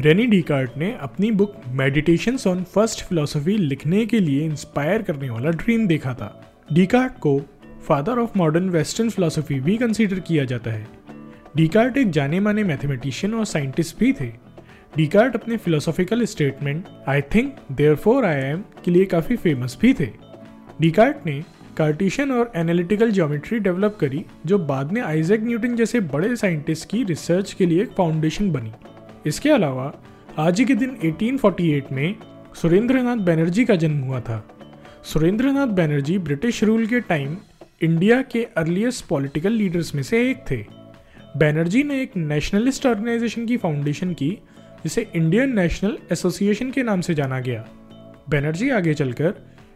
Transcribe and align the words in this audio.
रेनी 0.00 0.26
Descartes 0.26 0.76
ने 0.76 0.90
अपनी 1.00 1.30
book 1.30 1.54
Meditations 1.68 2.46
on 2.46 2.62
First 2.64 3.02
Philosophy 3.04 3.56
लिखने 3.58 4.04
के 4.06 4.20
लिए 4.20 4.44
इंस्पायर 4.44 5.02
करने 5.02 5.30
वाला 5.30 5.50
ड्रीम 5.50 5.86
देखा 5.86 6.12
था। 6.14 6.28
डीकार्ट 6.72 7.18
को 7.18 7.40
father 7.88 8.18
of 8.18 8.38
modern 8.38 8.68
western 8.70 9.10
philosophy 9.10 9.58
भी 9.60 9.76
कंसीडर 9.76 10.20
किया 10.20 10.44
जाता 10.44 10.70
है। 10.70 10.86
डीकार्ट 11.56 11.96
एक 11.96 12.10
जाने 12.10 12.40
माने 12.40 12.64
मैथमेटिशियन 12.64 13.34
और 13.34 13.44
साइंटिस्ट 13.44 13.98
भी 13.98 14.12
थे। 14.12 14.28
डीकार्ट 14.96 15.34
अपने 15.34 15.56
philosophical 15.56 16.24
statement 16.24 16.84
I 17.08 17.20
think 17.34 17.54
therefore 17.94 18.24
I 18.24 18.40
am 18.42 18.62
के 18.84 18.90
लिए 18.90 19.04
काफ़ी 19.04 19.36
फ़ेमस 19.36 19.78
भी 19.80 19.92
थे। 19.94 20.08
डीकार्ट 20.80 21.26
ने 21.26 21.42
कार्टिशियन 21.76 22.30
और 22.32 22.52
एनालिटिकल 22.56 23.10
ज्योमेट्री 23.10 23.58
डेवलप 23.58 23.96
करी, 24.00 24.24
जो 24.46 24.58
बाद 24.58 24.92
में 24.92 25.00
आइजैक 25.02 25.42
न्यूटन 25.42 25.74
जैसे 25.76 26.00
बड़े 26.00 26.34
साइंटिस्ट 26.36 26.88
की 26.88 27.02
रिसर्च 27.04 27.52
के 27.52 27.66
लिए 27.66 27.82
एक 27.82 27.90
फाउंडेशन 27.96 28.50
बनी। 28.52 28.72
इसके 29.28 29.50
अलावा, 29.50 29.92
आज 30.38 30.58
ही 30.58 30.64
के 30.64 30.74
दिन 30.74 30.96
1848 31.04 31.92
में 31.92 32.16
सुरेंद्रनाथ 32.54 33.16
बनर्जी 33.16 33.64
का 33.64 33.76
जन्म 33.76 33.98
हुआ 33.98 34.20
था। 34.20 34.48
सुरेंद्रनाथ 35.04 35.66
बनर्जी 35.66 36.18
ब्रिटिश 36.18 36.64
रूल 36.64 36.86
के 36.86 37.00
टाइम 37.00 37.36
इंडिया 37.82 38.22
के 38.22 38.44
अर्लीस्ट 38.44 39.06
पॉलिटिकल 39.06 39.52
लीडर्स 39.52 39.94
में 39.94 40.02
से 40.02 40.30
एक 40.30 40.36
थे। 40.50 40.66
बैनर्जी 41.36 41.82
ने 41.82 42.02
एक 42.02 42.16
नेशनलिस्ट 42.16 42.86
ऑर्गेनाइजेशन 42.86 43.46
की 43.46 43.56
फाउंडेशन 43.56 44.12
की, 44.12 44.30
जिसे 44.84 45.06
इंडियन 45.16 45.56
नेशनल 45.56 45.98
एसोसिएशन 46.12 46.70
के 46.70 46.82
नाम 46.82 47.00
से 47.00 47.14
जाना 47.14 47.40
गया। 47.40 47.68
बैनर्जी 48.30 48.70
आगे 48.70 48.94
चलकर 48.94 49.34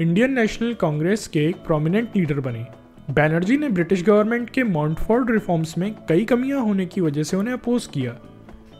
इंडियन 0.00 0.32
नेशनल 0.32 0.74
कांग्रेस 0.74 1.28
के 1.28 1.46
एक 1.46 1.56
प्रोमिनेंट 1.56 2.08
लीडर 2.16 2.40
बने। 2.40 2.66
बैनर्जी 3.10 3.56
ने 3.56 3.68
ब्रिटिश 3.68 4.02
गवर्नमेंट 4.02 4.50
के 4.50 4.64
मॉन्टफोर्ड 4.64 5.30
रिफॉर्म्स 5.30 5.78
में 5.78 5.94
कई 6.08 6.24
कमियाँ 6.24 6.60
होने 6.60 6.86
की 6.86 7.00
वजह 7.00 7.22
से 7.22 7.36
उन्हें 7.36 7.54
अपोज 7.54 7.86
किया। 7.86 8.16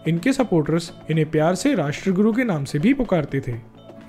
इनके 0.08 0.32
सपोर्टर्स 0.32 0.92
इन्हें 1.10 1.30
प्यार 1.30 1.54
से 1.54 1.74
राष्ट्रगुरु 1.74 2.32
के 2.32 2.44
नाम 2.44 2.64
से 2.64 2.78
भी 2.78 2.94
पुकारते 2.94 3.40
थे। 3.40 3.54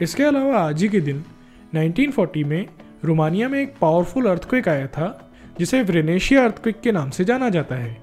इसके 0.01 0.23
अलावा 0.23 0.59
आज 0.59 0.81
ही 0.81 0.89
के 0.89 0.99
दिन 0.99 1.23
1940 1.75 2.43
में 2.43 2.65
रोमानिया 3.05 3.49
में 3.49 3.61
एक 3.61 3.73
पावरफुल 3.81 4.25
अर्थक्वेक 4.25 4.67
आया 4.69 4.87
था, 4.87 5.31
जिसे 5.59 5.81
व्रेनेशिया 5.81 6.43
अर्थक्वेक 6.43 6.81
के 6.81 6.91
नाम 6.91 7.09
से 7.09 7.25
जाना 7.25 7.49
जाता 7.49 7.75
है। 7.75 7.97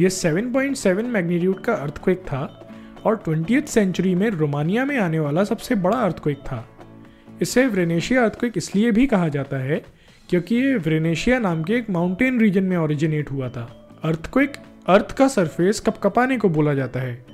यह 0.00 0.08
7.7 0.08 1.04
मैग्नीट्यूड 1.04 1.60
का 1.60 1.72
अर्थक्वेक 1.72 2.18
था 2.18 2.68
और 3.04 3.22
20th 3.28 3.66
सेंचुरी 3.66 4.14
में 4.14 4.30
रोमानिया 4.30 4.84
में 4.84 4.98
आने 4.98 5.18
वाला 5.18 5.44
सबसे 5.44 5.74
बड़ा 5.74 5.96
अर्थक्वेक 5.96 6.38
था। 6.38 6.68
इसे 7.42 7.66
व्रेनेशिया 7.66 8.22
अर्थक्वेक 8.22 8.52
इसलिए 8.56 8.90
भी 8.90 9.06
कहा 9.06 9.28
जाता 9.28 9.56
है, 9.56 9.84
क्योंकि 10.30 10.54
ये 10.54 10.76
व्रेनेशिया 10.76 11.38
नाम 11.38 11.62
के 11.62 11.72
एक 11.72 11.90
माउंटेन 11.90 12.40
रीजन 12.40 12.64
में 12.64 12.76
ओरिजिनेट 12.76 13.30
हुआ 13.30 13.48
था। 13.48 13.90
अर्थक्वेक 14.04 14.52
अर्थ 14.86 15.12
का 15.12 15.28
सरफेस 15.28 15.80
कपकपाने 15.80 16.36
को 16.38 16.48
बोला 16.48 16.74
जाता 16.74 17.00
है। 17.00 17.24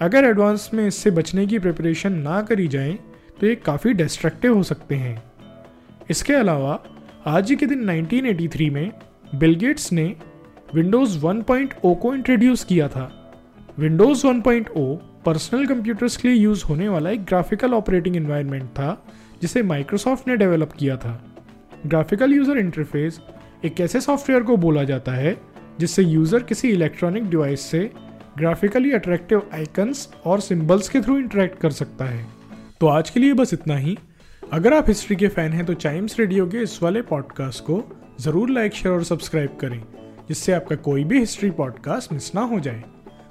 अगर 0.00 0.24
एडवांस 0.24 0.70
में 0.74 0.86
इससे 0.86 1.10
बचने 1.10 1.46
की 1.46 1.58
प्रिपरेशन 1.58 2.12
ना 2.12 2.40
करी 2.42 2.66
जाए 2.68 2.92
तो 3.40 3.46
ये 3.46 3.54
काफ़ी 3.54 3.92
डिस्ट्रक्टिव 3.92 4.54
हो 4.54 4.62
सकते 4.62 4.94
हैं। 4.94 5.22
इसके 6.10 6.34
अलावा, 6.34 6.78
आज 7.26 7.50
ही 7.50 7.56
के 7.56 7.66
दिन 7.66 7.84
1983 7.84 8.70
में 8.70 8.92
बिल 9.34 9.54
गेट्स 9.54 9.92
ने 9.92 10.04
विंडोज़ 10.74 11.18
1.0 11.18 11.94
को 11.94 12.14
इंट्रोड्यूस 12.14 12.64
किया 12.64 12.88
था। 12.88 13.10
विंडोज़ 13.78 14.26
1.0 14.26 14.96
पर्सनल 15.26 15.66
कंप्यूटर्स 15.66 16.16
के 16.16 16.28
लिए 16.28 16.36
यूज़ 16.36 16.64
होने 16.64 16.88
वाला 16.88 17.10
एक 17.10 17.24
ग्राफिकल 17.24 17.74
ऑपरेटिंग 17.74 18.16
एनवायरनमेंट 18.16 18.70
था, 18.70 19.06
जिसे 19.42 19.62
माइक्रोसॉफ्ट 19.62 20.28
ने 20.28 20.36
डेवलप 20.36 20.72
किया 20.72 20.96
था। 20.96 21.20
ग्राफिकल 21.86 22.32
यूज़र 22.32 22.58
इंटरफेस 22.58 23.20
एक 23.64 23.80
ऐसे 23.80 24.00
सॉफ्टवेयर 24.00 24.42
को 24.42 24.56
बोला 24.56 24.84
जाता 24.84 25.12
है 25.12 25.49
जिससे 25.80 26.02
यूज़र 26.02 26.42
किसी 26.42 26.68
इलेक्ट्रॉनिक 26.68 27.28
डिवाइस 27.30 27.60
से 27.60 27.90
ग्राफिकली 28.38 28.92
अट्रैक्टिव 28.92 29.42
आइकन्स 29.54 30.08
और 30.26 30.40
सिंबल्स 30.40 30.88
के 30.88 31.00
थ्रू 31.00 31.16
इंटरेक्ट 31.18 31.58
कर 31.60 31.70
सकता 31.72 32.04
है। 32.04 32.26
तो 32.80 32.86
आज 32.88 33.10
के 33.10 33.20
लिए 33.20 33.32
बस 33.34 33.54
इतना 33.54 33.76
ही। 33.76 33.96
अगर 34.42 34.74
आप 34.74 34.88
हिस्ट्री 34.88 35.16
के 35.16 35.28
फ़ैन 35.28 35.52
हैं 35.52 35.64
तो 35.66 35.74
चाइम्स 35.74 36.18
रेडियो 36.18 36.46
के 36.46 36.58
इस 36.58 36.78
वाले 36.82 37.02
पॉडकास्ट 37.02 37.64
को 37.64 37.82
ज़रूर 38.20 38.50
लाइक 38.50 38.74
शेयर 38.74 38.94
और 38.94 39.04
सब्सक्राइब 39.04 39.56
करें, 39.60 39.82
जिससे 40.28 40.52
आपका 40.52 40.76
कोई 40.78 41.04
भी 41.04 41.18
हिस्ट्री 41.18 41.50
पॉडकास्ट 41.50 42.12
मिस 42.12 42.34
ना 42.34 42.40
हो 42.42 42.60
जाए। 42.60 42.82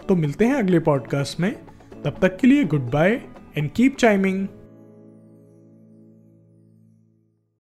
तो 0.07 0.15
मिलते 0.15 0.45
हैं 0.45 0.55
अगले 0.55 0.79
पॉडकास्ट 0.81 1.39
में। 1.39 1.51
तब 2.03 2.19
तक 2.21 2.37
के 2.37 2.47
लिए 2.47 2.63
good 2.65 2.89
bye 2.91 3.21
and 3.57 3.71
keep 3.71 3.97
chiming 3.97 4.47